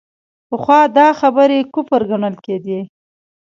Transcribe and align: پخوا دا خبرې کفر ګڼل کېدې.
پخوا 0.49 0.79
دا 0.97 1.07
خبرې 1.19 1.59
کفر 1.73 2.01
ګڼل 2.11 2.35
کېدې. 2.45 2.79